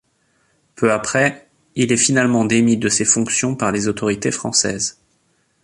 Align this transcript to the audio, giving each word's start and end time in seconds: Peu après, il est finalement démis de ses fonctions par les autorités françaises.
Peu 0.73 0.91
après, 0.91 1.47
il 1.75 1.91
est 1.91 1.95
finalement 1.95 2.43
démis 2.43 2.75
de 2.75 2.89
ses 2.89 3.05
fonctions 3.05 3.53
par 3.55 3.71
les 3.71 3.87
autorités 3.87 4.31
françaises. 4.31 4.97